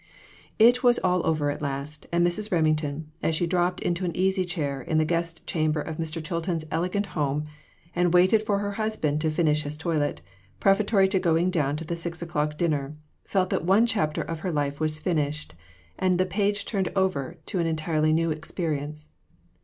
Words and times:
It 0.57 0.81
was 0.81 0.97
all 1.03 1.23
over 1.27 1.51
at 1.51 1.61
last, 1.61 2.07
and 2.11 2.25
Mrs. 2.25 2.51
Remington, 2.51 3.11
as 3.21 3.35
she 3.35 3.45
dropped 3.45 3.81
into 3.81 4.03
an 4.03 4.17
easy 4.17 4.43
chair, 4.45 4.81
in 4.81 4.97
the 4.97 5.05
guest 5.05 5.45
chamber 5.45 5.79
of 5.79 5.97
Mr. 5.97 6.23
Chilton's 6.25 6.65
elegant 6.71 7.05
home, 7.05 7.43
and 7.95 8.11
waited 8.11 8.41
for 8.41 8.57
her 8.57 8.71
husband 8.71 9.21
to 9.21 9.29
finish 9.29 9.61
his 9.61 9.77
toilet, 9.77 10.23
pre 10.59 10.71
paratory 10.73 11.07
to 11.11 11.19
going 11.19 11.51
down 11.51 11.75
to 11.75 11.85
the 11.85 11.95
six 11.95 12.19
o'clock 12.23 12.57
dinner, 12.57 12.95
felt 13.25 13.51
that 13.51 13.63
one 13.63 13.85
chapter 13.85 14.23
of 14.23 14.39
her 14.39 14.51
life 14.51 14.79
was 14.79 14.97
finished, 14.97 15.53
and 15.99 16.17
the 16.19 16.25
page 16.25 16.65
turned 16.65 16.91
over 16.95 17.37
to 17.45 17.59
an 17.59 17.67
entirely 17.67 18.11
new 18.11 18.31
experience. 18.31 19.07